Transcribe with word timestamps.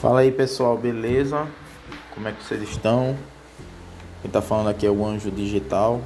Fala 0.00 0.20
aí 0.20 0.30
pessoal, 0.30 0.78
beleza? 0.78 1.48
Como 2.14 2.28
é 2.28 2.30
que 2.30 2.44
vocês 2.44 2.62
estão? 2.62 3.16
Quem 4.22 4.30
tá 4.30 4.40
falando 4.40 4.68
aqui 4.68 4.86
é 4.86 4.90
o 4.90 5.04
Anjo 5.04 5.28
Digital, 5.28 6.00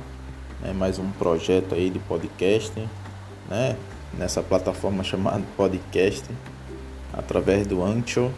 né? 0.63 0.73
mais 0.73 0.99
um 0.99 1.11
projeto 1.11 1.75
aí 1.75 1.91
de 1.91 1.99
podcast, 1.99 2.73
né? 3.51 3.77
Nessa 4.17 4.43
plataforma 4.43 5.05
chamada 5.05 5.43
podcast, 5.59 6.25
através 7.13 7.67
do 7.67 7.85
Ancho, 7.85 8.33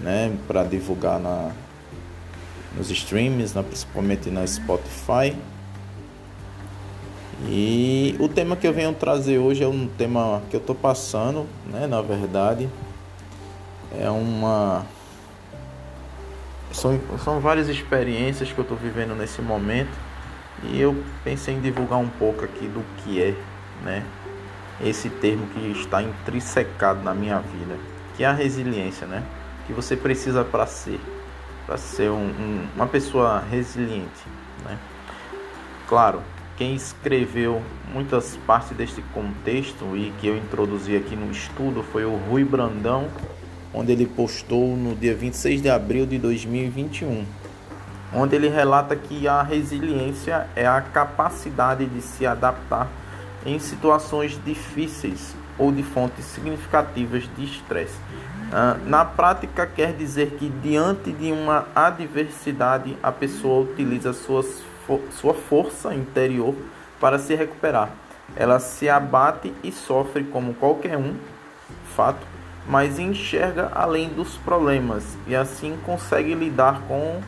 né? 0.00 0.32
Para 0.46 0.62
divulgar 0.62 1.18
na, 1.18 1.50
nos 2.76 2.92
streams, 2.92 3.52
principalmente 3.52 4.30
na 4.30 4.46
Spotify. 4.46 5.36
E 7.48 8.14
o 8.20 8.28
tema 8.28 8.54
que 8.54 8.68
eu 8.68 8.72
venho 8.72 8.92
trazer 8.92 9.38
hoje 9.38 9.64
é 9.64 9.68
um 9.68 9.88
tema 9.88 10.40
que 10.48 10.54
eu 10.54 10.60
tô 10.60 10.76
passando, 10.76 11.44
né? 11.66 11.88
Na 11.88 12.00
verdade, 12.00 12.68
é 13.98 14.10
uma 14.10 14.84
são, 16.72 16.98
são 17.18 17.40
várias 17.40 17.68
experiências 17.68 18.52
que 18.52 18.58
eu 18.58 18.62
estou 18.62 18.76
vivendo 18.76 19.14
nesse 19.14 19.42
momento 19.42 19.90
e 20.62 20.80
eu 20.80 21.02
pensei 21.24 21.54
em 21.54 21.60
divulgar 21.60 21.98
um 21.98 22.08
pouco 22.08 22.44
aqui 22.44 22.66
do 22.66 22.84
que 22.98 23.22
é, 23.22 23.34
né? 23.82 24.04
Esse 24.82 25.10
termo 25.10 25.46
que 25.48 25.60
está 25.72 26.02
intrissecado 26.02 27.02
na 27.02 27.14
minha 27.14 27.38
vida, 27.38 27.76
que 28.16 28.24
é 28.24 28.26
a 28.26 28.32
resiliência, 28.32 29.06
né? 29.06 29.22
Que 29.66 29.72
você 29.72 29.96
precisa 29.96 30.44
para 30.44 30.66
ser, 30.66 31.00
para 31.66 31.76
ser 31.76 32.10
um, 32.10 32.26
um, 32.26 32.66
uma 32.76 32.86
pessoa 32.86 33.42
resiliente, 33.50 34.26
né? 34.64 34.78
Claro, 35.88 36.22
quem 36.56 36.74
escreveu 36.74 37.62
muitas 37.92 38.36
partes 38.46 38.76
deste 38.76 39.02
contexto 39.14 39.96
e 39.96 40.12
que 40.20 40.26
eu 40.26 40.36
introduzi 40.36 40.96
aqui 40.96 41.16
no 41.16 41.30
estudo 41.30 41.82
foi 41.82 42.04
o 42.04 42.16
Rui 42.16 42.44
Brandão 42.44 43.08
onde 43.72 43.92
ele 43.92 44.06
postou 44.06 44.76
no 44.76 44.94
dia 44.94 45.14
26 45.14 45.62
de 45.62 45.70
abril 45.70 46.06
de 46.06 46.18
2021, 46.18 47.24
onde 48.14 48.34
ele 48.34 48.48
relata 48.48 48.96
que 48.96 49.28
a 49.28 49.42
resiliência 49.42 50.46
é 50.56 50.66
a 50.66 50.80
capacidade 50.80 51.86
de 51.86 52.00
se 52.00 52.26
adaptar 52.26 52.88
em 53.46 53.58
situações 53.58 54.38
difíceis 54.44 55.34
ou 55.58 55.70
de 55.70 55.82
fontes 55.82 56.24
significativas 56.24 57.28
de 57.36 57.44
estresse. 57.44 57.96
Ah, 58.52 58.76
na 58.84 59.04
prática, 59.04 59.66
quer 59.66 59.92
dizer 59.92 60.32
que 60.32 60.48
diante 60.48 61.12
de 61.12 61.30
uma 61.30 61.66
adversidade, 61.74 62.96
a 63.02 63.12
pessoa 63.12 63.62
utiliza 63.62 64.12
suas, 64.12 64.62
sua 65.12 65.34
força 65.34 65.94
interior 65.94 66.54
para 66.98 67.18
se 67.18 67.34
recuperar. 67.34 67.90
Ela 68.34 68.58
se 68.58 68.88
abate 68.88 69.52
e 69.62 69.70
sofre 69.70 70.24
como 70.24 70.54
qualquer 70.54 70.96
um, 70.96 71.14
fato, 71.94 72.26
mas 72.66 72.98
enxerga 72.98 73.70
além 73.74 74.08
dos 74.08 74.36
problemas 74.36 75.16
e 75.26 75.34
assim 75.34 75.78
consegue 75.84 76.34
lidar 76.34 76.82
com 76.86 77.20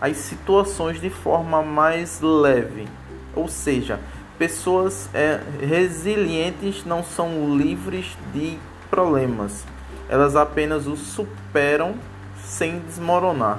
as 0.00 0.16
situações 0.16 1.00
de 1.00 1.10
forma 1.10 1.62
mais 1.62 2.20
leve. 2.20 2.86
Ou 3.34 3.48
seja, 3.48 3.98
pessoas 4.38 5.08
é, 5.14 5.40
resilientes 5.60 6.84
não 6.84 7.02
são 7.02 7.56
livres 7.56 8.16
de 8.32 8.58
problemas, 8.90 9.64
elas 10.08 10.36
apenas 10.36 10.86
os 10.86 11.00
superam 11.00 11.94
sem 12.36 12.78
desmoronar. 12.80 13.58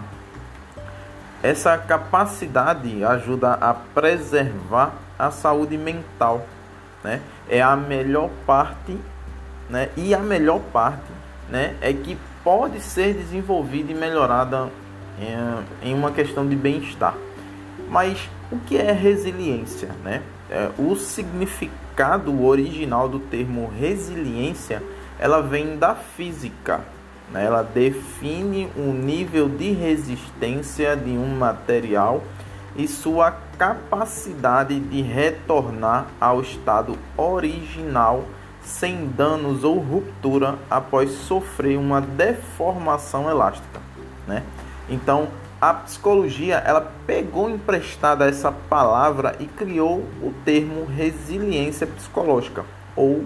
Essa 1.44 1.78
capacidade 1.78 3.03
ajuda 3.03 3.53
a 3.53 3.73
preservar 3.73 4.94
a 5.18 5.30
saúde 5.31 5.78
mental, 5.78 6.46
né? 7.03 7.22
É 7.48 7.62
a 7.62 7.76
melhor 7.76 8.30
parte 8.46 8.98
né? 9.70 9.90
E 9.96 10.14
a 10.14 10.20
melhor 10.20 10.60
parte, 10.72 11.12
né, 11.50 11.76
é 11.82 11.94
que 11.94 12.18
pode 12.44 12.80
ser 12.80 13.14
desenvolvida 13.14 13.92
e 13.92 13.96
melhorada 13.96 14.70
em, 15.20 15.90
em 15.90 15.94
uma 15.94 16.12
questão 16.12 16.48
de 16.48 16.56
bem-estar. 16.56 17.16
Mas 17.90 18.30
o 18.52 18.58
que 18.59 18.78
é 18.78 18.92
resiliência, 18.92 19.90
né? 20.04 20.22
É, 20.50 20.70
o 20.78 20.96
significado 20.96 22.44
original 22.44 23.09
do 23.09 23.20
termo 23.20 23.72
resiliência, 23.80 24.81
ela 25.20 25.42
vem 25.42 25.78
da 25.78 25.96
física. 25.96 26.81
Né? 27.31 27.46
Ela 27.46 27.64
define 27.64 28.70
o 28.75 28.92
nível 28.94 29.50
de 29.50 29.72
resistência 29.72 30.96
de 30.96 31.12
um 31.12 31.36
material 31.36 32.24
e 32.75 32.88
sua 32.88 33.31
capacidade 33.58 34.80
de 34.80 35.02
retornar 35.02 36.08
ao 36.20 36.42
estado 36.42 36.98
original 37.18 38.25
sem 38.66 39.08
danos 39.08 39.64
ou 39.64 39.78
ruptura 39.78 40.58
após 40.70 41.12
sofrer 41.12 41.78
uma 41.78 42.02
deformação 42.02 43.30
elástica, 43.30 43.80
né? 44.28 44.44
Então, 44.90 45.28
a 45.62 45.74
psicologia 45.74 46.56
ela 46.58 46.92
pegou 47.08 47.50
emprestada 47.50 48.28
essa 48.28 48.52
palavra 48.52 49.36
e 49.40 49.46
criou 49.46 50.00
o 50.22 50.34
termo 50.44 50.86
resiliência 50.86 51.88
psicológica 51.88 52.66
ou 52.96 53.24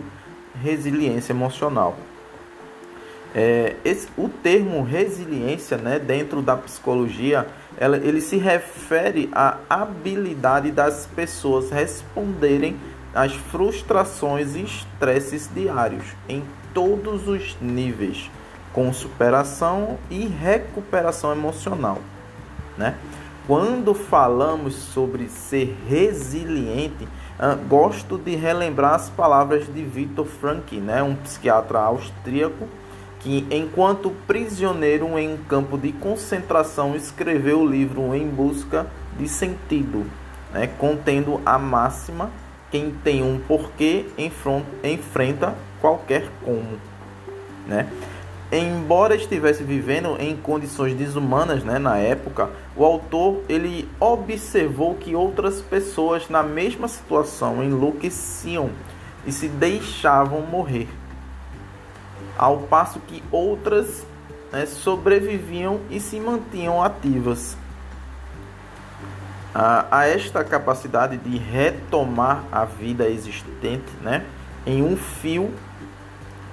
resiliência 0.61 1.33
emocional. 1.33 1.95
É, 3.33 3.75
esse, 3.85 4.07
o 4.17 4.27
termo 4.27 4.83
resiliência, 4.83 5.77
né, 5.77 5.99
dentro 5.99 6.41
da 6.41 6.57
psicologia, 6.57 7.47
ela, 7.77 7.97
ele 7.97 8.21
se 8.21 8.37
refere 8.37 9.29
à 9.31 9.57
habilidade 9.69 10.71
das 10.71 11.07
pessoas 11.15 11.69
responderem 11.69 12.75
as 13.13 13.33
frustrações 13.33 14.55
e 14.55 14.63
estresses 14.63 15.49
diários 15.53 16.05
em 16.27 16.43
todos 16.73 17.27
os 17.27 17.57
níveis, 17.59 18.29
com 18.71 18.93
superação 18.93 19.97
e 20.09 20.27
recuperação 20.27 21.31
emocional, 21.31 21.97
né? 22.77 22.95
Quando 23.47 23.95
falamos 23.95 24.75
sobre 24.75 25.27
ser 25.27 25.75
resiliente, 25.87 27.05
uh, 27.39 27.57
gosto 27.67 28.15
de 28.15 28.35
relembrar 28.35 28.93
as 28.93 29.09
palavras 29.09 29.65
de 29.65 29.83
Viktor 29.83 30.27
Frankl, 30.27 30.75
né, 30.75 31.01
um 31.01 31.15
psiquiatra 31.15 31.79
austríaco 31.79 32.67
que, 33.19 33.47
enquanto 33.49 34.11
prisioneiro 34.27 35.17
em 35.17 35.33
um 35.33 35.37
campo 35.37 35.79
de 35.79 35.91
concentração, 35.91 36.95
escreveu 36.95 37.61
o 37.61 37.67
livro 37.67 38.13
Em 38.13 38.27
Busca 38.27 38.85
de 39.17 39.27
Sentido, 39.27 40.05
né, 40.53 40.67
contendo 40.77 41.41
a 41.43 41.57
máxima 41.57 42.29
quem 42.71 42.91
tem 42.91 43.23
um 43.23 43.39
porquê 43.39 44.05
enfrenta 44.83 45.55
qualquer 45.81 46.29
como, 46.43 46.79
né? 47.67 47.87
Embora 48.51 49.15
estivesse 49.15 49.63
vivendo 49.63 50.17
em 50.19 50.35
condições 50.35 50.95
desumanas, 50.95 51.63
né, 51.63 51.77
na 51.77 51.97
época, 51.97 52.49
o 52.75 52.83
autor 52.83 53.43
ele 53.47 53.87
observou 53.99 54.95
que 54.95 55.15
outras 55.15 55.61
pessoas 55.61 56.27
na 56.29 56.41
mesma 56.41 56.87
situação 56.87 57.63
enlouqueciam 57.63 58.71
e 59.23 59.31
se 59.31 59.47
deixavam 59.47 60.41
morrer, 60.41 60.87
ao 62.35 62.57
passo 62.57 62.99
que 63.01 63.21
outras 63.31 64.03
né, 64.51 64.65
sobreviviam 64.65 65.79
e 65.91 65.99
se 65.99 66.19
mantinham 66.19 66.81
ativas 66.83 67.55
a, 69.53 69.85
a 69.91 70.07
esta 70.07 70.43
capacidade 70.43 71.17
de 71.17 71.37
retomar 71.37 72.43
a 72.51 72.65
vida 72.65 73.07
existente 73.09 73.91
né, 74.01 74.23
em 74.65 74.83
um 74.83 74.95
fio, 74.95 75.51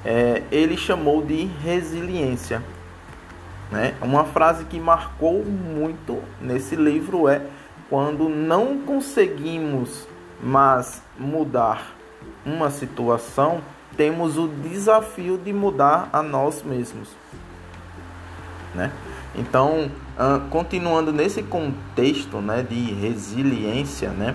é, 0.05 0.43
ele 0.51 0.77
chamou 0.77 1.23
de 1.23 1.45
resiliência. 1.45 2.62
Né? 3.71 3.95
Uma 4.01 4.25
frase 4.25 4.65
que 4.65 4.79
marcou 4.79 5.45
muito 5.45 6.23
nesse 6.41 6.77
livro 6.77 7.29
é: 7.29 7.43
quando 7.91 8.29
não 8.29 8.79
conseguimos 8.79 10.07
mais 10.43 11.03
mudar 11.19 11.95
uma 12.45 12.71
situação, 12.71 13.60
temos 13.97 14.39
o 14.39 14.47
desafio 14.47 15.37
de 15.37 15.53
mudar 15.53 16.09
a 16.13 16.22
nós 16.22 16.63
mesmos. 16.63 17.10
Né? 18.75 18.93
Então, 19.34 19.91
uh, 20.16 20.41
continuando 20.48 21.13
nesse 21.13 21.42
contexto 21.42 22.39
né, 22.39 22.63
de 22.68 22.92
resiliência, 22.95 24.10
né, 24.10 24.34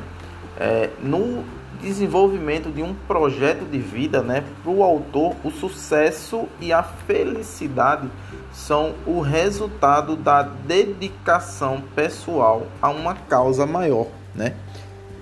é, 0.60 0.89
no 1.01 1.44
desenvolvimento 1.81 2.72
de 2.72 2.83
um 2.83 2.94
projeto 2.94 3.66
de 3.66 3.80
vida, 3.80 4.22
né, 4.22 4.44
para 4.62 4.72
o 4.72 4.83
autor, 4.83 5.36
o 5.44 5.50
sucesso 5.50 6.48
e 6.60 6.72
a 6.72 6.83
felicidade 6.83 8.07
são 8.54 8.94
o 9.06 9.22
resultado 9.22 10.16
da 10.16 10.44
dedicação 10.44 11.81
pessoal 11.95 12.68
a 12.81 12.89
uma 12.89 13.16
causa 13.16 13.66
maior, 13.66 14.07
né? 14.36 14.54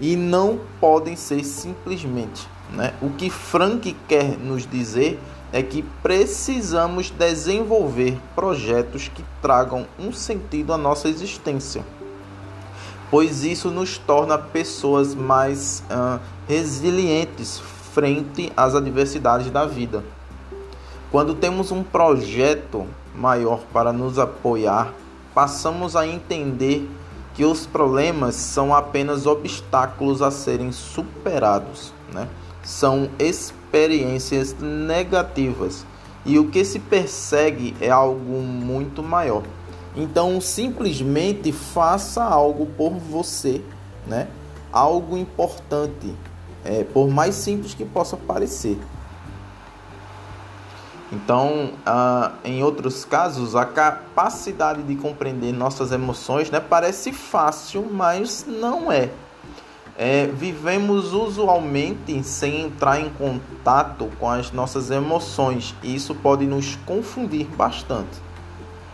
E 0.01 0.15
não 0.15 0.59
podem 0.79 1.15
ser 1.15 1.44
simplesmente, 1.44 2.47
né? 2.73 2.94
O 3.01 3.12
que 3.12 3.29
Frank 3.29 3.95
quer 4.07 4.38
nos 4.38 4.65
dizer 4.65 5.19
é 5.23 5.38
que 5.63 5.84
precisamos 6.04 7.10
desenvolver 7.10 8.18
projetos 8.36 9.07
que 9.07 9.24
tragam 9.42 9.88
um 9.98 10.12
sentido 10.12 10.74
à 10.74 10.78
nossa 10.78 11.10
existência, 11.10 11.84
pois 13.10 13.44
isso 13.44 13.72
nos 13.72 13.98
torna 13.98 14.38
pessoas 14.38 15.16
mais 15.16 15.84
uh, 15.90 16.19
resilientes 16.48 17.60
frente 17.94 18.51
às 18.56 18.75
adversidades 18.75 19.50
da 19.50 19.66
vida. 19.66 20.04
Quando 21.12 21.34
temos 21.34 21.72
um 21.72 21.84
projeto 21.84 22.86
maior 23.16 23.62
para 23.74 23.92
nos 23.92 24.19
apoiar, 24.19 24.94
passamos 25.34 25.96
a 25.96 26.06
entender 26.06 26.88
que 27.34 27.44
os 27.44 27.66
problemas 27.66 28.36
são 28.36 28.75
apenas 28.75 29.25
obstáculos 29.25 30.22
a 30.22 30.30
serem 30.30 30.72
superados, 30.72 31.94
né? 32.13 32.28
São 32.63 33.10
negativas 34.60 35.86
e 36.25 36.38
o 36.38 36.50
que 36.50 36.63
se 36.66 36.80
persegue 36.80 37.75
é 37.80 37.89
algo 37.89 38.42
muito 38.42 39.01
maior. 39.01 39.44
Então, 39.95 40.39
simplesmente 40.39 41.51
faça 41.51 42.24
algo 42.24 42.66
por 42.66 42.92
você, 42.92 43.62
né? 44.06 44.27
Algo 44.71 45.18
importante, 45.18 46.13
é, 46.63 46.83
por 46.83 47.10
mais 47.10 47.36
simples 47.36 47.74
que 47.74 47.83
possa 47.83 48.16
parecer. 48.16 48.77
Então, 51.12 51.72
ah, 51.86 52.33
em 52.44 52.63
outros 52.63 53.04
casos, 53.04 53.56
a 53.56 53.65
capacidade 53.65 54.83
de 54.83 54.95
compreender 54.95 55.51
nossas 55.51 55.92
emoções 55.92 56.51
né, 56.51 56.60
parece 56.60 57.12
fácil, 57.12 57.88
mas 57.92 58.45
não 58.48 58.92
é. 58.92 59.10
É. 60.00 60.28
Vivemos 60.28 61.12
usualmente 61.12 62.24
sem 62.24 62.62
entrar 62.62 63.01
em 63.01 63.10
contato 63.10 64.10
com 64.18 64.30
as 64.30 64.50
nossas 64.51 64.90
emoções 64.90 65.75
e 65.84 65.94
isso 65.94 66.16
pode 66.16 66.46
nos 66.46 66.78
confundir 66.86 67.46
bastante. 67.46 68.18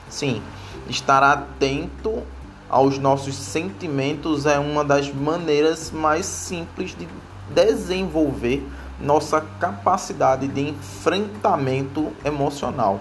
Sim, 0.09 0.41
estar 0.89 1.21
atento 1.21 2.23
aos 2.67 2.97
nossos 2.97 3.35
sentimentos 3.35 4.47
é 4.47 4.57
uma 4.57 4.83
das 4.83 5.13
maneiras 5.13 5.91
mais 5.91 6.25
simples 6.25 6.95
de 6.97 7.07
desenvolver 7.53 8.67
nossa 8.99 9.41
capacidade 9.59 10.47
de 10.47 10.69
enfrentamento 10.69 12.11
emocional. 12.23 12.99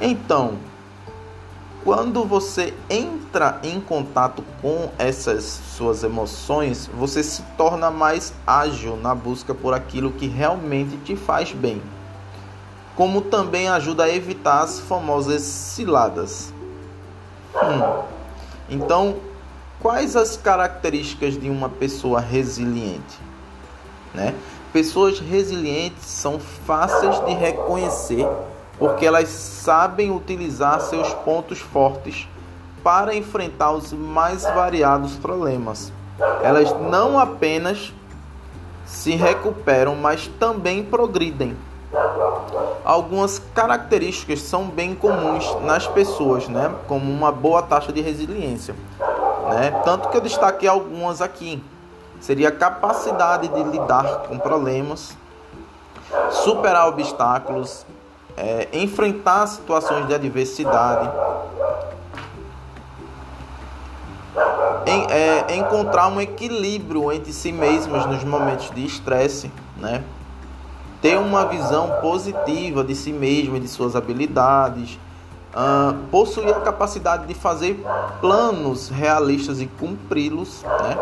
Então, 0.00 0.54
quando 1.84 2.24
você 2.24 2.74
entra 2.88 3.58
em 3.62 3.80
contato 3.80 4.44
com 4.60 4.90
essas 4.98 5.44
suas 5.44 6.04
emoções, 6.04 6.90
você 6.92 7.22
se 7.22 7.42
torna 7.56 7.90
mais 7.90 8.34
ágil 8.46 8.96
na 8.96 9.14
busca 9.14 9.54
por 9.54 9.72
aquilo 9.72 10.12
que 10.12 10.26
realmente 10.26 10.96
te 10.98 11.16
faz 11.16 11.52
bem. 11.52 11.80
Como 12.96 13.22
também 13.22 13.68
ajuda 13.68 14.04
a 14.04 14.14
evitar 14.14 14.62
as 14.62 14.78
famosas 14.80 15.40
ciladas. 15.42 16.52
Hum. 17.54 18.02
Então, 18.68 19.16
quais 19.80 20.16
as 20.16 20.36
características 20.36 21.40
de 21.40 21.48
uma 21.48 21.70
pessoa 21.70 22.20
resiliente? 22.20 23.18
Né? 24.12 24.34
Pessoas 24.70 25.18
resilientes 25.18 26.04
são 26.04 26.38
fáceis 26.38 27.24
de 27.24 27.32
reconhecer 27.32 28.26
porque 28.80 29.04
elas 29.04 29.28
sabem 29.28 30.10
utilizar 30.10 30.80
seus 30.80 31.12
pontos 31.12 31.58
fortes 31.58 32.26
para 32.82 33.14
enfrentar 33.14 33.72
os 33.72 33.92
mais 33.92 34.42
variados 34.42 35.16
problemas. 35.16 35.92
Elas 36.42 36.72
não 36.80 37.18
apenas 37.18 37.92
se 38.86 39.14
recuperam, 39.14 39.94
mas 39.94 40.28
também 40.40 40.82
progridem. 40.82 41.54
Algumas 42.82 43.38
características 43.54 44.40
são 44.40 44.64
bem 44.64 44.94
comuns 44.94 45.54
nas 45.60 45.86
pessoas, 45.86 46.48
né? 46.48 46.74
como 46.88 47.12
uma 47.12 47.30
boa 47.30 47.62
taxa 47.62 47.92
de 47.92 48.00
resiliência. 48.00 48.74
Né? 49.50 49.78
Tanto 49.84 50.08
que 50.08 50.16
eu 50.16 50.22
destaquei 50.22 50.68
algumas 50.68 51.20
aqui 51.20 51.62
seria 52.18 52.48
a 52.48 52.52
capacidade 52.52 53.48
de 53.48 53.62
lidar 53.62 54.22
com 54.28 54.38
problemas, 54.38 55.16
superar 56.30 56.88
obstáculos, 56.88 57.84
é, 58.36 58.68
enfrentar 58.72 59.46
situações 59.46 60.06
de 60.06 60.14
adversidade, 60.14 61.10
em, 64.86 65.06
é, 65.10 65.56
encontrar 65.56 66.08
um 66.08 66.20
equilíbrio 66.20 67.12
entre 67.12 67.32
si 67.32 67.52
mesmos 67.52 68.06
nos 68.06 68.24
momentos 68.24 68.70
de 68.70 68.84
estresse, 68.84 69.50
né? 69.76 70.02
ter 71.00 71.16
uma 71.16 71.46
visão 71.46 71.98
positiva 72.00 72.84
de 72.84 72.94
si 72.94 73.12
mesmo 73.12 73.56
e 73.56 73.60
de 73.60 73.68
suas 73.68 73.96
habilidades, 73.96 74.98
uh, 75.54 75.94
possuir 76.10 76.54
a 76.54 76.60
capacidade 76.60 77.26
de 77.26 77.34
fazer 77.34 77.82
planos 78.20 78.90
realistas 78.90 79.60
e 79.60 79.66
cumpri-los, 79.66 80.62
né? 80.62 80.98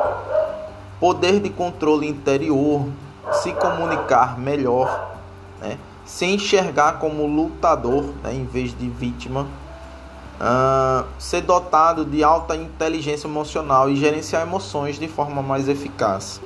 poder 1.01 1.41
de 1.41 1.51
controle 1.51 2.09
interior, 2.09 2.87
se 3.33 3.53
comunicar 3.53 4.39
melhor, 4.39 5.17
né? 5.61 5.79
Se 6.09 6.25
enxergar 6.25 6.95
como 6.95 7.27
lutador 7.27 8.15
né? 8.23 8.35
em 8.35 8.47
vez 8.47 8.77
de 8.77 8.89
vítima, 8.89 9.47
uh, 10.41 11.07
ser 11.19 11.43
dotado 11.43 12.03
de 12.03 12.25
alta 12.25 12.57
inteligência 12.57 13.29
emocional 13.29 13.91
e 13.91 13.95
gerenciar 13.95 14.41
emoções 14.41 14.99
de 14.99 15.07
forma 15.07 15.43
mais 15.43 15.69
eficaz. 15.69 16.41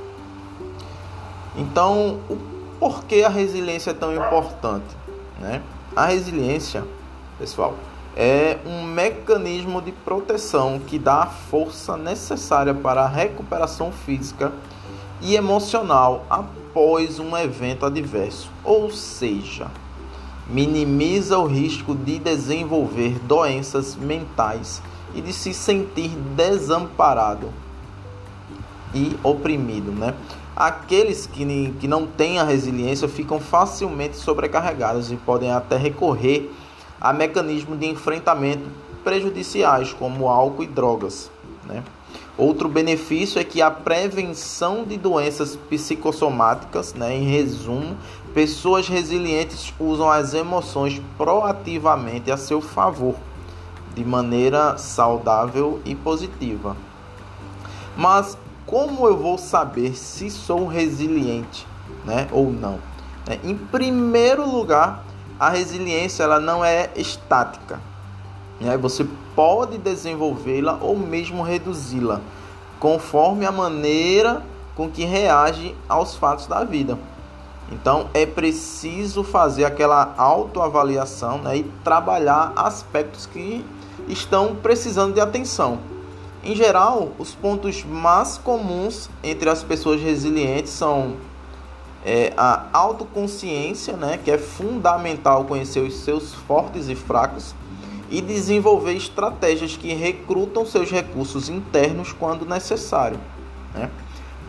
Então, 1.56 2.18
o 2.28 2.36
porquê 2.80 3.22
a 3.22 3.28
resiliência 3.28 3.92
é 3.92 3.94
tão 3.94 4.12
importante? 4.12 4.96
Né? 5.38 5.62
A 5.94 6.06
resiliência, 6.06 6.82
pessoal, 7.38 7.76
é 8.16 8.58
um 8.66 8.82
mecanismo 8.82 9.80
de 9.80 9.92
proteção 9.92 10.80
que 10.80 10.98
dá 10.98 11.22
a 11.22 11.26
força 11.26 11.96
necessária 11.96 12.74
para 12.74 13.02
a 13.04 13.08
recuperação 13.08 13.92
física 13.92 14.52
e 15.20 15.36
emocional 15.36 16.26
um 16.74 17.36
evento 17.36 17.86
adverso, 17.86 18.50
ou 18.64 18.90
seja, 18.90 19.70
minimiza 20.48 21.38
o 21.38 21.46
risco 21.46 21.94
de 21.94 22.18
desenvolver 22.18 23.18
doenças 23.20 23.96
mentais 23.96 24.82
e 25.14 25.20
de 25.20 25.32
se 25.32 25.52
sentir 25.52 26.10
desamparado 26.34 27.48
e 28.94 29.16
oprimido, 29.22 29.92
né? 29.92 30.14
Aqueles 30.54 31.26
que, 31.26 31.74
que 31.80 31.88
não 31.88 32.06
têm 32.06 32.38
a 32.38 32.44
resiliência 32.44 33.08
ficam 33.08 33.40
facilmente 33.40 34.16
sobrecarregados 34.16 35.10
e 35.10 35.16
podem 35.16 35.50
até 35.50 35.76
recorrer 35.76 36.52
a 37.00 37.12
mecanismos 37.12 37.78
de 37.78 37.86
enfrentamento 37.86 38.68
prejudiciais, 39.02 39.92
como 39.92 40.28
álcool 40.28 40.62
e 40.62 40.66
drogas. 40.66 41.30
Né? 41.64 41.82
Outro 42.36 42.66
benefício 42.66 43.38
é 43.38 43.44
que 43.44 43.60
a 43.60 43.70
prevenção 43.70 44.84
de 44.84 44.96
doenças 44.96 45.54
psicossomáticas, 45.54 46.94
né? 46.94 47.14
em 47.14 47.24
resumo, 47.24 47.96
pessoas 48.32 48.88
resilientes 48.88 49.72
usam 49.78 50.10
as 50.10 50.32
emoções 50.32 51.00
proativamente 51.18 52.30
a 52.30 52.38
seu 52.38 52.62
favor, 52.62 53.16
de 53.94 54.02
maneira 54.02 54.78
saudável 54.78 55.80
e 55.84 55.94
positiva. 55.94 56.74
Mas 57.94 58.38
como 58.64 59.06
eu 59.06 59.18
vou 59.18 59.36
saber 59.36 59.94
se 59.94 60.30
sou 60.30 60.66
resiliente 60.66 61.66
né? 62.06 62.26
ou 62.32 62.50
não? 62.50 62.78
Em 63.44 63.54
primeiro 63.54 64.48
lugar, 64.48 65.04
a 65.38 65.50
resiliência 65.50 66.24
ela 66.24 66.40
não 66.40 66.64
é 66.64 66.90
estática. 66.96 67.91
Né? 68.60 68.76
Você 68.76 69.06
pode 69.34 69.78
desenvolvê-la 69.78 70.78
ou 70.80 70.96
mesmo 70.96 71.42
reduzi-la, 71.42 72.20
conforme 72.78 73.46
a 73.46 73.52
maneira 73.52 74.42
com 74.74 74.88
que 74.88 75.04
reage 75.04 75.74
aos 75.88 76.16
fatos 76.16 76.46
da 76.46 76.64
vida. 76.64 76.98
Então 77.70 78.08
é 78.12 78.26
preciso 78.26 79.24
fazer 79.24 79.64
aquela 79.64 80.14
autoavaliação 80.16 81.38
né, 81.38 81.58
e 81.58 81.62
trabalhar 81.84 82.52
aspectos 82.56 83.26
que 83.26 83.64
estão 84.08 84.56
precisando 84.56 85.14
de 85.14 85.20
atenção. 85.20 85.78
Em 86.44 86.54
geral, 86.56 87.12
os 87.18 87.34
pontos 87.34 87.84
mais 87.84 88.36
comuns 88.36 89.08
entre 89.22 89.48
as 89.48 89.62
pessoas 89.62 90.00
resilientes 90.00 90.72
são 90.72 91.16
é, 92.04 92.32
a 92.36 92.64
autoconsciência, 92.72 93.96
né, 93.96 94.18
que 94.22 94.30
é 94.30 94.36
fundamental 94.36 95.44
conhecer 95.44 95.80
os 95.80 95.94
seus 96.00 96.34
fortes 96.34 96.88
e 96.88 96.96
fracos 96.96 97.54
e 98.12 98.20
desenvolver 98.20 98.92
estratégias 98.92 99.74
que 99.74 99.94
recrutam 99.94 100.66
seus 100.66 100.90
recursos 100.90 101.48
internos 101.48 102.12
quando 102.12 102.44
necessário. 102.44 103.18
Né? 103.74 103.90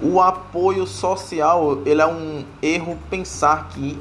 O 0.01 0.19
apoio 0.19 0.85
social 0.85 1.79
ele 1.85 2.01
é 2.01 2.05
um 2.05 2.43
erro 2.61 2.99
pensar 3.09 3.69
que 3.69 3.97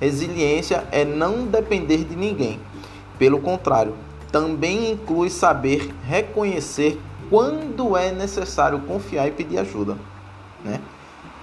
resiliência 0.00 0.84
é 0.90 1.04
não 1.04 1.46
depender 1.46 1.98
de 1.98 2.16
ninguém. 2.16 2.58
Pelo 3.16 3.40
contrário, 3.40 3.94
também 4.32 4.90
inclui 4.90 5.30
saber 5.30 5.94
reconhecer 6.02 7.00
quando 7.30 7.96
é 7.96 8.10
necessário 8.10 8.80
confiar 8.80 9.28
e 9.28 9.30
pedir 9.30 9.58
ajuda. 9.58 9.96
Né? 10.64 10.80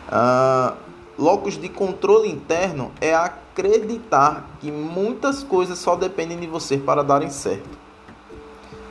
Ah, 0.09 0.73
locus 1.17 1.57
de 1.57 1.69
controle 1.69 2.29
interno 2.29 2.91
é 2.99 3.13
acreditar 3.55 4.45
que 4.59 4.69
muitas 4.69 5.41
coisas 5.41 5.79
só 5.79 5.95
dependem 5.95 6.37
de 6.37 6.45
você 6.45 6.77
para 6.77 7.01
darem 7.01 7.29
certo. 7.29 7.69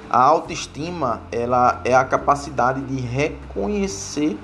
A 0.09 0.23
autoestima 0.23 1.21
ela 1.31 1.83
é 1.85 1.95
a 1.95 2.03
capacidade 2.05 2.81
de 2.81 2.99
reconhecer 2.99 4.39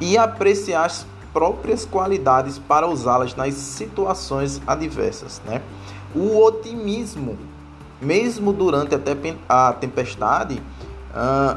e 0.00 0.16
apreciar 0.16 0.84
as 0.84 1.04
próprias 1.32 1.84
qualidades 1.84 2.58
para 2.58 2.86
usá-las 2.86 3.34
nas 3.34 3.54
situações 3.54 4.62
adversas. 4.66 5.42
Né? 5.44 5.60
O 6.14 6.38
otimismo, 6.38 7.36
mesmo 8.00 8.52
durante 8.52 8.94
a 9.48 9.72
tempestade, 9.72 10.62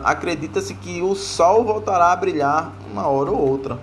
acredita-se 0.04 0.74
que 0.74 1.02
o 1.02 1.14
sol 1.14 1.64
voltará 1.64 2.12
a 2.12 2.16
brilhar 2.16 2.72
uma 2.90 3.08
hora 3.08 3.30
ou 3.30 3.38
outra. 3.38 3.78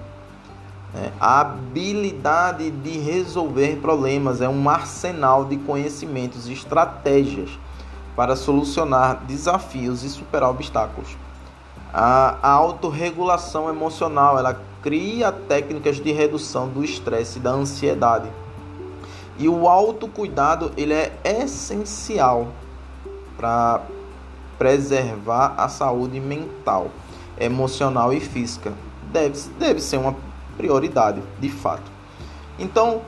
Né? 0.92 1.12
A 1.20 1.40
habilidade 1.40 2.70
de 2.70 2.98
resolver 2.98 3.76
problemas 3.76 4.40
é 4.40 4.48
um 4.48 4.68
arsenal 4.68 5.44
de 5.44 5.56
conhecimentos 5.56 6.48
e 6.48 6.52
estratégias 6.52 7.50
para 8.14 8.36
solucionar 8.36 9.24
desafios 9.24 10.04
e 10.04 10.08
superar 10.10 10.50
obstáculos. 10.50 11.16
A, 11.92 12.38
a 12.42 12.50
autorregulação 12.50 13.68
emocional, 13.68 14.38
ela 14.38 14.60
cria 14.82 15.32
técnicas 15.32 15.96
de 15.96 16.12
redução 16.12 16.68
do 16.68 16.84
estresse 16.84 17.38
e 17.38 17.42
da 17.42 17.50
ansiedade. 17.50 18.30
E 19.38 19.48
o 19.48 19.68
autocuidado, 19.68 20.72
ele 20.76 20.92
é 20.92 21.12
essencial 21.24 22.48
para 23.36 23.82
preservar 24.58 25.54
a 25.56 25.68
saúde 25.68 26.20
mental, 26.20 26.90
emocional 27.38 28.12
e 28.12 28.20
física. 28.20 28.72
Deve, 29.10 29.38
deve 29.58 29.80
ser 29.80 29.96
uma 29.96 30.14
prioridade, 30.62 31.20
de 31.40 31.48
fato. 31.48 31.90
Então, 32.56 33.02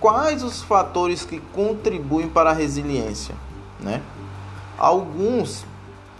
quais 0.00 0.42
os 0.42 0.62
fatores 0.62 1.24
que 1.24 1.38
contribuem 1.38 2.28
para 2.28 2.50
a 2.50 2.52
resiliência? 2.52 3.36
Né? 3.78 4.02
Alguns 4.76 5.64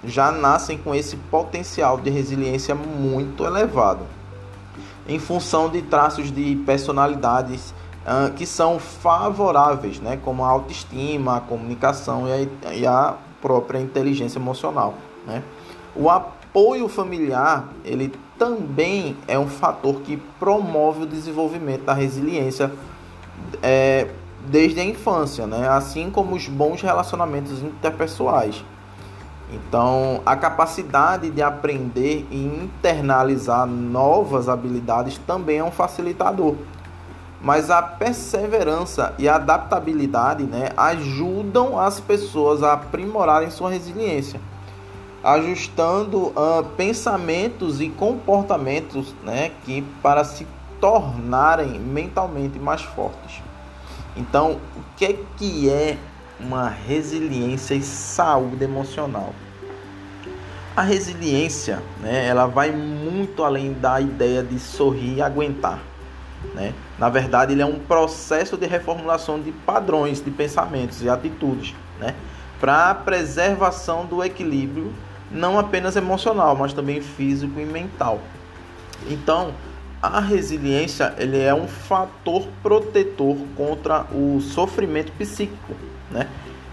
já 0.05 0.31
nascem 0.31 0.79
com 0.79 0.95
esse 0.95 1.17
potencial 1.17 1.99
de 1.99 2.11
resiliência 2.11 2.77
muito 2.77 3.45
elevado, 3.45 4.07
em 5.09 5.19
função 5.19 5.69
de 5.69 5.83
traços 5.83 6.31
de 6.31 6.57
personalidades 6.65 7.75
uh, 8.05 8.33
que 8.33 8.47
são 8.47 8.79
favoráveis, 8.79 10.01
né, 10.01 10.19
como 10.25 10.45
a 10.45 10.49
autoestima, 10.49 11.37
a 11.37 11.41
comunicação 11.41 12.27
e 12.29 12.33
a, 12.67 12.75
e 12.75 12.87
a 12.87 13.15
própria 13.41 13.81
inteligência 13.81 14.39
emocional. 14.39 14.95
Né? 15.27 15.43
O 15.95 16.09
apoio 16.09 16.89
familiar 16.89 17.69
ele 17.85 18.13
também 18.43 19.17
é 19.29 19.39
um 19.39 19.47
fator 19.47 20.01
que 20.01 20.17
promove 20.17 21.05
o 21.05 21.07
desenvolvimento 21.07 21.85
da 21.85 21.95
resiliência 21.95 22.73
é, 23.63 24.09
desde 24.49 24.81
a 24.81 24.85
infância, 24.85 25.47
né? 25.47 25.69
assim 25.69 26.11
como 26.11 26.35
os 26.35 26.49
bons 26.49 26.83
relacionamentos 26.83 27.63
interpessoais. 27.63 28.65
Então, 29.53 30.23
a 30.27 30.35
capacidade 30.35 31.31
de 31.31 31.41
aprender 31.41 32.27
e 32.33 32.45
internalizar 32.45 33.65
novas 33.65 34.49
habilidades 34.49 35.19
também 35.19 35.59
é 35.59 35.65
um 35.65 35.71
facilitador. 35.71 36.57
Mas 37.41 37.71
a 37.71 37.81
perseverança 37.81 39.15
e 39.21 39.29
a 39.29 39.37
adaptabilidade 39.37 40.43
né, 40.43 40.71
ajudam 40.77 41.79
as 41.79 42.01
pessoas 42.01 42.65
a 42.65 42.73
aprimorarem 42.73 43.51
sua 43.51 43.71
resiliência, 43.71 44.41
ajustando 45.23 46.29
uh, 46.29 46.65
pensamentos 46.77 47.81
e 47.81 47.89
comportamentos 47.89 49.15
né, 49.23 49.53
que 49.65 49.83
para 50.03 50.25
se 50.25 50.47
tornarem 50.81 51.79
mentalmente 51.79 52.59
mais 52.59 52.83
fortes. 52.83 53.41
Então, 54.17 54.59
o 54.77 54.83
que 54.97 55.05
é, 55.05 55.19
que 55.37 55.71
é 55.71 55.97
uma 56.41 56.69
resiliência 56.69 57.75
e 57.75 57.83
saúde 57.83 58.65
emocional. 58.65 59.33
A 60.75 60.83
resiliência, 60.83 61.83
né, 62.01 62.27
ela 62.27 62.47
vai 62.47 62.73
muito 62.73 63.45
além 63.45 63.73
da 63.75 64.01
ideia 64.01 64.43
de 64.43 64.59
sorrir 64.59 65.19
e 65.19 65.23
aguentar. 65.23 65.79
Né? 66.55 66.75
Na 66.99 67.09
verdade, 67.09 67.53
ele 67.53 67.63
é 67.63 67.67
um 67.67 67.79
processo 67.79 68.57
de 68.57 68.67
reformulação 68.67 69.41
de 69.41 69.53
padrões 69.53 70.23
de 70.23 70.31
pensamentos 70.31 71.03
e 71.03 71.09
atitudes 71.09 71.75
né? 72.01 72.15
para 72.59 72.91
a 72.91 72.95
preservação 72.95 74.07
do 74.07 74.23
equilíbrio, 74.25 74.93
não 75.33 75.59
apenas 75.59 75.97
emocional, 75.97 76.57
mas 76.57 76.73
também 76.73 77.01
físico 77.01 77.59
e 77.59 77.65
mental. 77.65 78.21
Então, 79.09 79.53
a 80.01 80.21
resiliência 80.21 81.15
ele 81.19 81.41
é 81.41 81.55
um 81.55 81.67
fator 81.67 82.47
protetor 82.63 83.37
contra 83.57 84.07
o 84.13 84.41
sofrimento 84.41 85.13
psíquico 85.13 85.75
né? 86.13 86.29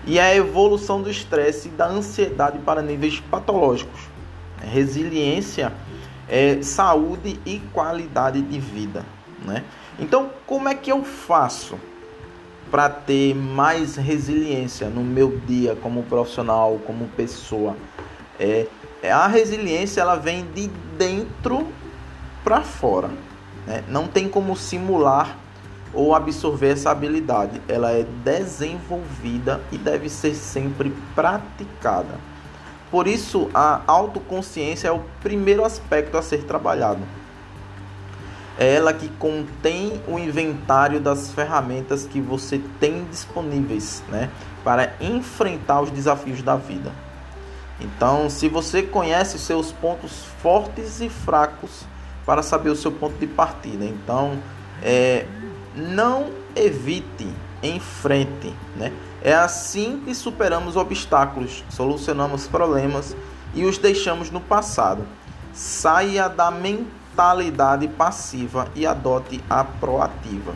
E 0.05 0.19
a 0.19 0.35
evolução 0.35 1.01
do 1.01 1.09
estresse 1.09 1.69
e 1.69 1.71
da 1.71 1.87
ansiedade 1.87 2.59
para 2.59 2.81
níveis 2.81 3.19
patológicos. 3.19 4.01
Resiliência 4.61 5.71
é 6.27 6.61
saúde 6.61 7.39
e 7.45 7.59
qualidade 7.73 8.41
de 8.41 8.59
vida, 8.59 9.03
né? 9.45 9.63
Então, 9.99 10.29
como 10.45 10.69
é 10.69 10.75
que 10.75 10.91
eu 10.91 11.03
faço 11.03 11.75
para 12.69 12.89
ter 12.89 13.35
mais 13.35 13.95
resiliência 13.95 14.87
no 14.89 15.01
meu 15.01 15.37
dia 15.45 15.75
como 15.75 16.03
profissional, 16.03 16.79
como 16.85 17.07
pessoa? 17.09 17.75
É, 18.39 18.67
a 19.11 19.27
resiliência 19.27 20.01
ela 20.01 20.15
vem 20.15 20.45
de 20.53 20.67
dentro 20.97 21.67
para 22.43 22.61
fora, 22.61 23.09
né? 23.67 23.83
Não 23.87 24.07
tem 24.07 24.29
como 24.29 24.55
simular 24.55 25.37
ou 25.93 26.13
absorver 26.13 26.73
essa 26.73 26.91
habilidade. 26.91 27.61
Ela 27.67 27.91
é 27.91 28.05
desenvolvida 28.23 29.61
e 29.71 29.77
deve 29.77 30.09
ser 30.09 30.33
sempre 30.35 30.93
praticada. 31.13 32.15
Por 32.91 33.07
isso, 33.07 33.49
a 33.53 33.81
autoconsciência 33.85 34.87
é 34.87 34.91
o 34.91 35.03
primeiro 35.21 35.63
aspecto 35.63 36.17
a 36.17 36.21
ser 36.21 36.43
trabalhado. 36.43 37.01
É 38.57 38.75
ela 38.75 38.93
que 38.93 39.07
contém 39.09 40.01
o 40.07 40.19
inventário 40.19 40.99
das 40.99 41.31
ferramentas 41.31 42.05
que 42.05 42.19
você 42.19 42.59
tem 42.79 43.05
disponíveis 43.05 44.03
né, 44.09 44.29
para 44.63 44.93
enfrentar 44.99 45.81
os 45.81 45.91
desafios 45.91 46.41
da 46.41 46.55
vida. 46.55 46.91
Então, 47.79 48.29
se 48.29 48.49
você 48.49 48.83
conhece 48.83 49.39
seus 49.39 49.71
pontos 49.71 50.25
fortes 50.41 50.99
e 51.01 51.09
fracos 51.09 51.85
para 52.25 52.43
saber 52.43 52.69
o 52.69 52.75
seu 52.75 52.91
ponto 52.91 53.17
de 53.17 53.27
partida, 53.27 53.85
então 53.85 54.37
é, 54.81 55.25
não 55.75 56.29
evite, 56.55 57.27
enfrente, 57.63 58.53
né? 58.75 58.91
É 59.21 59.33
assim 59.33 60.01
que 60.05 60.15
superamos 60.15 60.77
obstáculos, 60.77 61.63
solucionamos 61.69 62.47
problemas 62.47 63.15
e 63.53 63.65
os 63.65 63.77
deixamos 63.77 64.31
no 64.31 64.39
passado. 64.39 65.05
Saia 65.53 66.29
da 66.29 66.49
mentalidade 66.49 67.87
passiva 67.87 68.67
e 68.75 68.85
adote 68.85 69.43
a 69.49 69.63
proativa. 69.63 70.53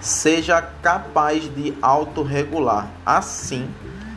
Seja 0.00 0.62
capaz 0.62 1.42
de 1.54 1.74
autorregular. 1.82 2.88
Assim, 3.04 3.68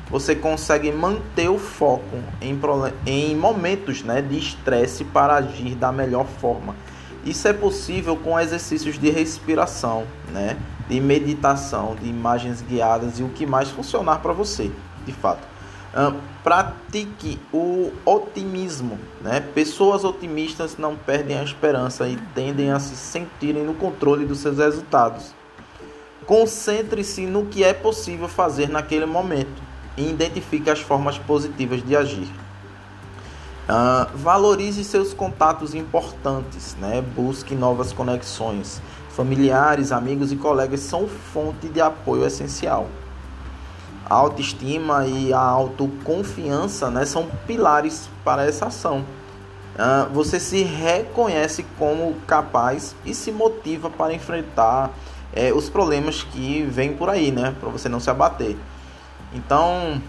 você 0.10 0.36
consegue 0.36 0.92
manter 0.92 1.50
o 1.50 1.60
foco 1.60 2.18
em, 2.42 2.60
em 3.06 3.36
momentos 3.36 4.04
né, 4.04 4.22
de 4.22 4.38
estresse 4.38 5.04
para 5.04 5.36
agir 5.36 5.76
da 5.76 5.92
melhor 5.92 6.26
forma 6.26 6.76
isso 7.26 7.48
é 7.48 7.54
possível 7.54 8.16
com 8.16 8.40
exercícios 8.40 8.98
de 8.98 9.10
respiração, 9.10 10.06
né? 10.32 10.58
de 10.88 11.00
meditação, 11.00 11.96
de 11.96 12.08
imagens 12.08 12.62
guiadas 12.62 13.20
e 13.20 13.24
o 13.24 13.30
que 13.30 13.46
mais 13.46 13.70
funcionar 13.70 14.20
para 14.20 14.34
você, 14.34 14.72
de 15.06 15.12
fato. 15.12 15.48
Uh, 15.94 16.18
pratique 16.44 17.40
o 17.52 17.92
otimismo. 18.06 18.98
Né? 19.22 19.42
Pessoas 19.54 20.04
otimistas 20.04 20.78
não 20.78 20.96
perdem 20.96 21.38
a 21.38 21.44
esperança 21.44 22.08
e 22.08 22.16
tendem 22.34 22.72
a 22.72 22.80
se 22.80 22.96
sentirem 22.96 23.64
no 23.64 23.74
controle 23.74 24.26
dos 24.26 24.40
seus 24.40 24.58
resultados. 24.58 25.34
Concentre-se 26.26 27.26
no 27.26 27.48
que 27.48 27.64
é 27.64 27.74
possível 27.74 28.28
fazer 28.28 28.70
naquele 28.70 29.06
momento 29.06 29.69
e 30.00 30.10
identifique 30.10 30.70
as 30.70 30.80
formas 30.80 31.18
positivas 31.18 31.84
de 31.84 31.96
agir. 31.96 32.28
Uh, 33.68 34.18
valorize 34.18 34.84
seus 34.84 35.14
contatos 35.14 35.76
importantes, 35.76 36.76
né? 36.80 37.04
busque 37.16 37.54
novas 37.54 37.92
conexões. 37.92 38.82
Familiares, 39.10 39.92
amigos 39.92 40.32
e 40.32 40.38
colegas 40.38 40.80
são 40.80 41.08
fonte 41.08 41.68
de 41.68 41.82
apoio 41.82 42.26
essencial. 42.26 42.88
A 44.10 44.16
autoestima 44.16 45.06
e 45.06 45.34
a 45.34 45.40
autoconfiança 45.40 46.90
né, 46.90 47.06
são 47.06 47.28
pilares 47.46 48.10
para 48.24 48.46
essa 48.46 48.68
ação. 48.68 49.06
Uh, 49.76 50.12
você 50.14 50.40
se 50.40 50.64
reconhece 50.64 51.64
como 51.78 52.16
capaz 52.26 52.96
e 53.06 53.14
se 53.14 53.32
motiva 53.32 53.90
para 53.90 54.14
enfrentar 54.14 54.92
é, 55.32 55.54
os 55.54 55.70
problemas 55.70 56.24
que 56.24 56.64
vêm 56.64 56.94
por 56.94 57.08
aí, 57.08 57.32
né? 57.32 57.54
Para 57.60 57.70
você 57.70 57.88
não 57.88 58.00
se 58.00 58.10
abater. 58.10 58.58
Então, 59.34 60.02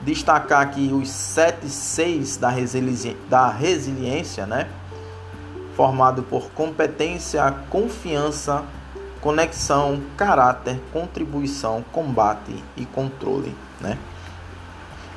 destacar 0.00 0.60
aqui 0.60 0.90
os 0.92 1.08
sete 1.08 1.68
seis 1.68 2.36
da, 2.36 2.48
resili 2.48 3.16
da 3.28 3.48
resiliência, 3.48 4.46
né? 4.46 4.68
Formado 5.76 6.22
por 6.22 6.50
competência, 6.50 7.50
confiança, 7.70 8.62
conexão, 9.20 10.02
caráter, 10.16 10.80
contribuição, 10.92 11.84
combate 11.92 12.54
e 12.76 12.84
controle, 12.84 13.54
né? 13.80 13.98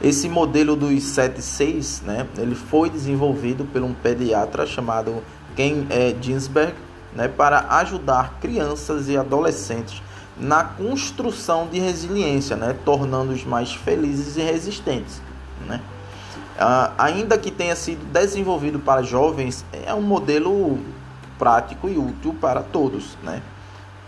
Esse 0.02 0.28
modelo 0.28 0.76
dos 0.76 0.92
7-6, 0.92 2.04
né, 2.04 2.28
ele 2.38 2.54
foi 2.54 2.90
desenvolvido 2.90 3.64
por 3.64 3.82
um 3.82 3.94
pediatra 3.94 4.66
chamado 4.66 5.24
Ken 5.56 5.88
é, 5.90 6.14
Ginsberg 6.22 6.76
né, 7.16 7.30
para 7.30 7.66
ajudar 7.78 8.38
crianças 8.42 9.08
e 9.08 9.18
adolescentes 9.18 10.04
na 10.38 10.64
construção 10.64 11.68
de 11.68 11.80
resiliência, 11.80 12.56
né, 12.56 12.76
tornando-os 12.86 13.44
mais 13.44 13.74
felizes 13.74 14.38
e 14.38 14.42
resistentes. 14.42 15.22
Né. 15.68 15.80
Ah, 16.58 16.92
ainda 16.98 17.38
que 17.38 17.52
tenha 17.52 17.76
sido 17.76 18.06
desenvolvido 18.06 18.80
para 18.80 19.02
jovens, 19.02 19.66
é 19.72 19.94
um 19.94 20.02
modelo 20.02 20.80
prático 21.38 21.88
e 21.88 21.98
útil 21.98 22.36
para 22.40 22.62
todos. 22.62 23.18
Né. 23.24 23.42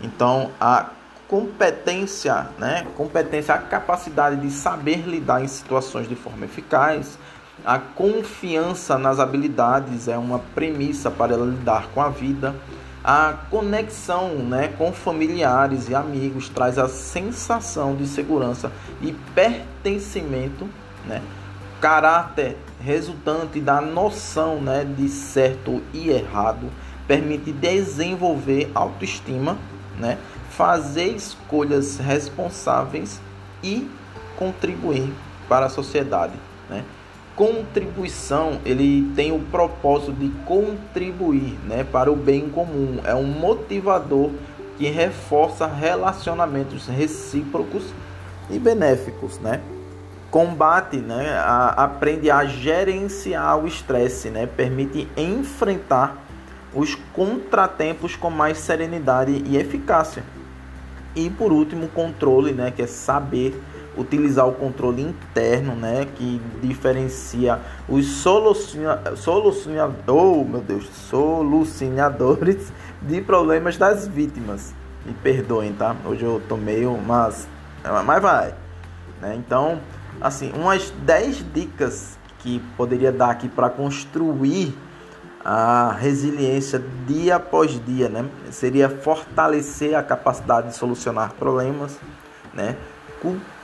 Então, 0.00 0.50
a 0.60 0.86
competência, 1.26 2.48
né, 2.58 2.86
competência, 2.96 3.54
a 3.54 3.58
capacidade 3.58 4.36
de 4.36 4.50
saber 4.50 5.06
lidar 5.06 5.42
em 5.42 5.48
situações 5.48 6.08
de 6.08 6.14
forma 6.14 6.46
eficaz, 6.46 7.18
a 7.64 7.78
confiança 7.78 8.96
nas 8.96 9.18
habilidades 9.18 10.08
é 10.08 10.16
uma 10.16 10.38
premissa 10.38 11.10
para 11.10 11.36
lidar 11.36 11.88
com 11.94 12.00
a 12.00 12.08
vida. 12.08 12.54
A 13.02 13.34
conexão 13.50 14.30
né, 14.36 14.68
com 14.76 14.92
familiares 14.92 15.88
e 15.88 15.94
amigos 15.94 16.48
traz 16.48 16.78
a 16.78 16.88
sensação 16.88 17.94
de 17.94 18.06
segurança 18.06 18.72
e 19.00 19.12
pertencimento, 19.34 20.68
né, 21.06 21.22
caráter 21.80 22.56
resultante 22.80 23.60
da 23.60 23.80
noção 23.80 24.60
né, 24.60 24.84
de 24.84 25.08
certo 25.08 25.82
e 25.92 26.10
errado, 26.10 26.70
permite 27.06 27.52
desenvolver 27.52 28.70
autoestima, 28.74 29.56
né, 29.98 30.18
fazer 30.50 31.08
escolhas 31.08 31.98
responsáveis 31.98 33.20
e 33.62 33.88
contribuir 34.36 35.12
para 35.48 35.66
a 35.66 35.68
sociedade. 35.68 36.34
Né? 36.68 36.84
Contribuição 37.38 38.58
ele 38.64 39.12
tem 39.14 39.30
o 39.30 39.38
propósito 39.38 40.12
de 40.12 40.28
contribuir 40.44 41.56
né, 41.68 41.84
para 41.84 42.10
o 42.10 42.16
bem 42.16 42.50
comum. 42.50 42.98
É 43.04 43.14
um 43.14 43.22
motivador 43.22 44.32
que 44.76 44.88
reforça 44.88 45.64
relacionamentos 45.64 46.88
recíprocos 46.88 47.84
e 48.50 48.58
benéficos, 48.58 49.38
né? 49.38 49.60
Combate, 50.32 50.96
né? 50.96 51.38
A, 51.38 51.84
aprende 51.84 52.28
a 52.28 52.44
gerenciar 52.44 53.56
o 53.58 53.68
estresse, 53.68 54.30
né? 54.30 54.46
Permite 54.46 55.08
enfrentar 55.16 56.16
os 56.74 56.96
contratempos 57.12 58.16
com 58.16 58.30
mais 58.30 58.58
serenidade 58.58 59.42
e 59.46 59.56
eficácia. 59.56 60.24
E 61.14 61.30
por 61.30 61.52
último, 61.52 61.88
controle, 61.88 62.52
né? 62.52 62.72
Que 62.74 62.82
é 62.82 62.86
saber 62.86 63.60
utilizar 63.98 64.46
o 64.46 64.52
controle 64.52 65.02
interno, 65.02 65.74
né, 65.74 66.06
que 66.14 66.40
diferencia 66.62 67.58
os 67.88 68.06
soluciona, 68.06 69.16
soluciona, 69.16 69.92
oh, 70.06 70.44
meu 70.44 70.60
Deus, 70.60 70.88
solucionadores 70.88 72.72
de 73.02 73.20
problemas 73.20 73.76
das 73.76 74.06
vítimas. 74.06 74.74
Me 75.04 75.12
perdoem, 75.14 75.72
tá? 75.72 75.96
Hoje 76.04 76.24
eu 76.24 76.40
tô 76.48 76.56
meio, 76.56 76.98
mas, 76.98 77.48
mas 78.04 78.22
vai. 78.22 78.54
Né? 79.20 79.34
Então, 79.36 79.80
assim, 80.20 80.52
umas 80.54 80.90
10 80.90 81.52
dicas 81.52 82.18
que 82.38 82.60
poderia 82.76 83.10
dar 83.10 83.30
aqui 83.30 83.48
para 83.48 83.68
construir 83.68 84.76
a 85.44 85.92
resiliência 85.92 86.82
dia 87.06 87.36
após 87.36 87.80
dia, 87.84 88.08
né? 88.08 88.28
Seria 88.50 88.88
fortalecer 88.88 89.94
a 89.94 90.02
capacidade 90.02 90.68
de 90.68 90.76
solucionar 90.76 91.32
problemas, 91.34 91.98
né? 92.52 92.76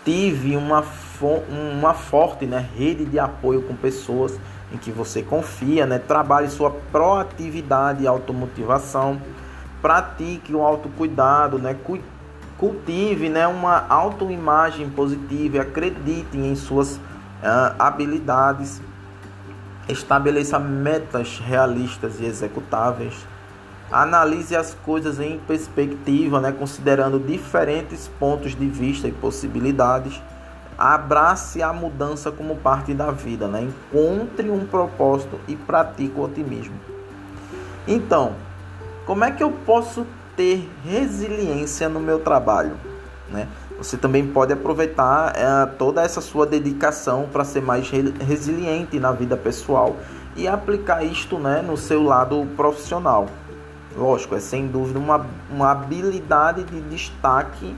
Tive 0.04 0.56
uma, 0.56 0.84
uma 1.48 1.94
forte 1.94 2.44
né, 2.44 2.68
rede 2.76 3.04
de 3.04 3.18
apoio 3.18 3.62
com 3.62 3.74
pessoas 3.74 4.38
em 4.72 4.76
que 4.76 4.90
você 4.90 5.22
confia, 5.22 5.86
né? 5.86 5.98
trabalhe 5.98 6.48
sua 6.48 6.70
proatividade 6.70 8.02
e 8.02 8.06
automotivação, 8.06 9.20
pratique 9.80 10.54
o 10.54 10.62
autocuidado, 10.62 11.58
né? 11.58 11.76
cultive 12.58 13.28
né, 13.28 13.46
uma 13.46 13.86
autoimagem 13.88 14.90
positiva, 14.90 15.62
acredite 15.62 16.36
em 16.36 16.54
suas 16.56 16.96
uh, 16.96 17.74
habilidades, 17.78 18.82
estabeleça 19.88 20.58
metas 20.58 21.38
realistas 21.38 22.20
e 22.20 22.24
executáveis 22.24 23.14
Analise 23.94 24.56
as 24.56 24.74
coisas 24.74 25.20
em 25.20 25.38
perspectiva, 25.38 26.40
né, 26.40 26.50
considerando 26.50 27.16
diferentes 27.16 28.10
pontos 28.18 28.56
de 28.56 28.66
vista 28.66 29.06
e 29.06 29.12
possibilidades. 29.12 30.20
Abrace 30.76 31.62
a 31.62 31.72
mudança 31.72 32.32
como 32.32 32.56
parte 32.56 32.92
da 32.92 33.12
vida, 33.12 33.46
né? 33.46 33.62
encontre 33.62 34.50
um 34.50 34.66
propósito 34.66 35.38
e 35.46 35.54
pratique 35.54 36.18
o 36.18 36.24
otimismo. 36.24 36.74
Então, 37.86 38.32
como 39.06 39.22
é 39.22 39.30
que 39.30 39.44
eu 39.44 39.52
posso 39.64 40.04
ter 40.36 40.68
resiliência 40.84 41.88
no 41.88 42.00
meu 42.00 42.18
trabalho? 42.18 42.76
Né? 43.30 43.46
Você 43.78 43.96
também 43.96 44.26
pode 44.26 44.52
aproveitar 44.52 45.32
é, 45.36 45.66
toda 45.66 46.02
essa 46.02 46.20
sua 46.20 46.44
dedicação 46.44 47.28
para 47.32 47.44
ser 47.44 47.62
mais 47.62 47.88
resiliente 47.88 48.98
na 48.98 49.12
vida 49.12 49.36
pessoal 49.36 49.94
e 50.34 50.48
aplicar 50.48 51.04
isto 51.04 51.38
né, 51.38 51.62
no 51.62 51.76
seu 51.76 52.02
lado 52.02 52.44
profissional. 52.56 53.28
Lógico, 53.96 54.34
é 54.34 54.40
sem 54.40 54.66
dúvida 54.66 54.98
uma, 54.98 55.24
uma 55.50 55.70
habilidade 55.70 56.64
de 56.64 56.80
destaque 56.82 57.76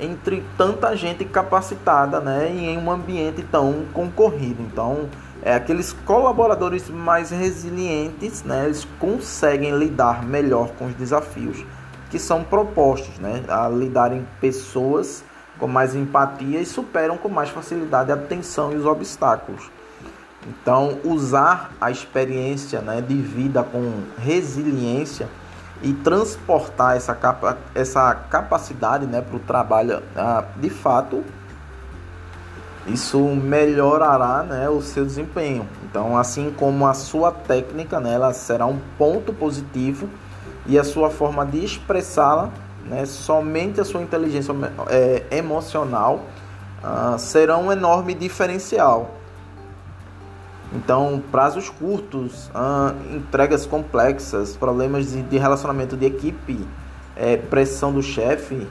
entre 0.00 0.44
tanta 0.56 0.96
gente 0.96 1.24
capacitada 1.24 2.20
né, 2.20 2.50
e 2.52 2.66
em 2.68 2.78
um 2.78 2.90
ambiente 2.90 3.42
tão 3.42 3.84
concorrido. 3.92 4.62
Então, 4.62 5.08
é, 5.42 5.54
aqueles 5.54 5.92
colaboradores 5.92 6.88
mais 6.88 7.30
resilientes, 7.30 8.44
né, 8.44 8.66
eles 8.66 8.86
conseguem 9.00 9.76
lidar 9.76 10.24
melhor 10.24 10.68
com 10.78 10.86
os 10.86 10.94
desafios 10.94 11.64
que 12.10 12.18
são 12.18 12.42
propostos, 12.42 13.18
né, 13.18 13.42
a 13.48 13.68
lidarem 13.68 14.26
pessoas 14.40 15.24
com 15.58 15.66
mais 15.66 15.94
empatia 15.94 16.60
e 16.60 16.64
superam 16.64 17.18
com 17.18 17.28
mais 17.28 17.50
facilidade 17.50 18.12
a 18.12 18.16
tensão 18.16 18.72
e 18.72 18.76
os 18.76 18.86
obstáculos. 18.86 19.68
Então, 20.46 20.98
usar 21.04 21.72
a 21.80 21.90
experiência 21.90 22.80
né, 22.80 23.00
de 23.00 23.16
vida 23.16 23.62
com 23.64 24.02
resiliência 24.16 25.28
e 25.82 25.92
transportar 25.92 26.96
essa, 26.96 27.14
capa, 27.14 27.56
essa 27.74 28.14
capacidade 28.14 29.06
né, 29.06 29.20
para 29.20 29.36
o 29.36 29.40
trabalho, 29.40 30.02
ah, 30.16 30.44
de 30.56 30.70
fato, 30.70 31.24
isso 32.86 33.18
melhorará 33.18 34.42
né, 34.42 34.68
o 34.68 34.80
seu 34.80 35.04
desempenho. 35.04 35.68
Então, 35.84 36.16
assim 36.16 36.52
como 36.56 36.86
a 36.86 36.94
sua 36.94 37.30
técnica, 37.30 38.00
né, 38.00 38.14
ela 38.14 38.32
será 38.32 38.66
um 38.66 38.78
ponto 38.96 39.32
positivo 39.32 40.08
e 40.66 40.78
a 40.78 40.84
sua 40.84 41.10
forma 41.10 41.46
de 41.46 41.64
expressá-la, 41.64 42.50
né, 42.84 43.06
somente 43.06 43.80
a 43.80 43.84
sua 43.84 44.02
inteligência 44.02 44.54
é, 44.88 45.24
emocional, 45.30 46.24
ah, 46.82 47.16
será 47.18 47.56
um 47.56 47.70
enorme 47.70 48.14
diferencial. 48.14 49.17
Então, 50.72 51.22
prazos 51.30 51.70
curtos, 51.70 52.50
entregas 53.14 53.64
complexas, 53.64 54.56
problemas 54.56 55.10
de, 55.12 55.22
de 55.22 55.38
relacionamento 55.38 55.96
de 55.96 56.06
equipe, 56.06 56.66
é, 57.16 57.36
pressão 57.36 57.92
do 57.92 58.02
chefe, 58.02 58.66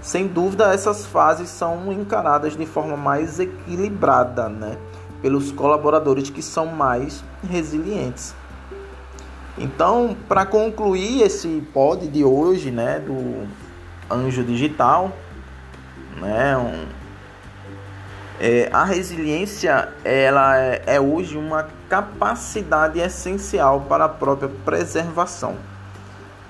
sem 0.00 0.26
dúvida 0.26 0.72
essas 0.72 1.06
fases 1.06 1.48
são 1.48 1.92
encaradas 1.92 2.56
de 2.56 2.66
forma 2.66 2.96
mais 2.96 3.38
equilibrada, 3.38 4.48
né? 4.48 4.76
Pelos 5.20 5.52
colaboradores 5.52 6.28
que 6.28 6.42
são 6.42 6.66
mais 6.66 7.22
resilientes. 7.48 8.34
Então, 9.56 10.16
para 10.28 10.46
concluir 10.46 11.22
esse 11.22 11.62
pod 11.72 12.08
de 12.08 12.24
hoje, 12.24 12.70
né, 12.70 12.98
do 12.98 13.46
Anjo 14.10 14.42
Digital, 14.42 15.12
né, 16.20 16.56
um, 16.56 17.01
é, 18.44 18.68
a 18.72 18.82
resiliência 18.82 19.88
ela 20.02 20.58
é, 20.58 20.82
é 20.84 21.00
hoje 21.00 21.38
uma 21.38 21.68
capacidade 21.88 22.98
essencial 22.98 23.82
para 23.88 24.06
a 24.06 24.08
própria 24.08 24.50
preservação. 24.64 25.54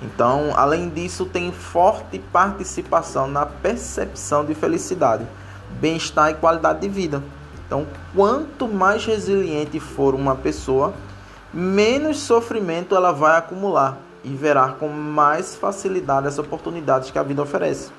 Então, 0.03 0.55
além 0.57 0.89
disso, 0.89 1.27
tem 1.27 1.53
forte 1.53 2.19
participação 2.19 3.29
na 3.29 3.45
percepção 3.45 4.43
de 4.43 4.55
felicidade, 4.55 5.27
bem-estar 5.83 6.31
e 6.31 6.35
qualidade 6.35 6.81
de 6.81 6.89
vida. 6.89 7.23
Então, 7.67 7.87
quanto 8.15 8.67
mais 8.67 9.05
resiliente 9.05 9.79
for 9.79 10.15
uma 10.15 10.35
pessoa, 10.35 10.95
menos 11.53 12.21
sofrimento 12.21 12.97
ela 12.97 13.13
vai 13.13 13.37
acumular 13.37 13.99
e 14.25 14.31
verá 14.31 14.69
com 14.71 14.89
mais 14.89 15.55
facilidade 15.55 16.27
as 16.27 16.39
oportunidades 16.39 17.11
que 17.11 17.19
a 17.19 17.23
vida 17.23 17.43
oferece. 17.43 17.91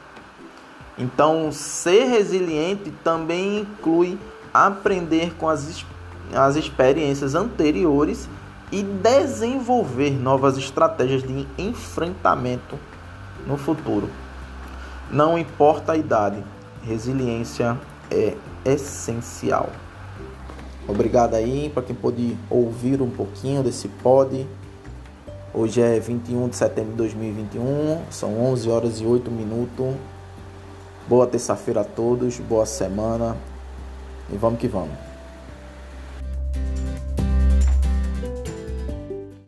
Então, 0.97 1.51
ser 1.51 2.05
resiliente 2.05 2.91
também 3.03 3.59
inclui 3.59 4.17
aprender 4.53 5.33
com 5.35 5.49
as, 5.49 5.83
as 6.33 6.55
experiências 6.55 7.33
anteriores 7.33 8.29
e 8.71 8.83
desenvolver 8.83 10.11
novas 10.11 10.57
estratégias 10.57 11.23
de 11.23 11.47
enfrentamento 11.57 12.77
no 13.47 13.57
futuro. 13.57 14.09
Não 15.11 15.37
importa 15.37 15.93
a 15.93 15.97
idade, 15.97 16.43
resiliência 16.83 17.77
é 18.09 18.35
essencial. 18.65 19.69
Obrigado 20.87 21.35
aí 21.35 21.71
para 21.73 21.83
quem 21.83 21.95
pôde 21.95 22.37
ouvir 22.49 23.01
um 23.01 23.09
pouquinho 23.09 23.63
desse 23.63 23.87
pod. 23.87 24.47
Hoje 25.53 25.81
é 25.81 25.99
21 25.99 26.49
de 26.49 26.55
setembro 26.55 26.91
de 26.91 26.97
2021, 26.97 28.01
são 28.09 28.37
11 28.39 28.69
horas 28.69 28.99
e 28.99 29.05
8 29.05 29.29
minutos. 29.29 29.95
Boa 31.05 31.27
terça-feira 31.27 31.81
a 31.81 31.83
todos, 31.83 32.39
boa 32.39 32.65
semana 32.65 33.35
e 34.31 34.37
vamos 34.37 34.57
que 34.57 34.69
vamos. 34.69 35.12